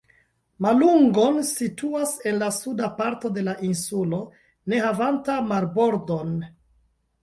Malungon 0.65 1.37
situas 1.49 2.15
en 2.31 2.41
la 2.45 2.49
suda 2.57 2.91
parto 3.03 3.33
de 3.37 3.47
la 3.51 3.57
insulo 3.71 4.25
ne 4.75 4.85
havanta 4.91 5.41
marbordon. 5.55 6.39